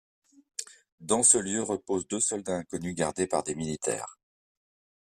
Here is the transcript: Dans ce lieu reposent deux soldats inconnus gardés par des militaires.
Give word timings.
Dans 0.99 1.21
ce 1.21 1.37
lieu 1.37 1.61
reposent 1.61 2.07
deux 2.07 2.21
soldats 2.21 2.57
inconnus 2.57 2.95
gardés 2.95 3.27
par 3.27 3.43
des 3.43 3.53
militaires. 3.53 4.17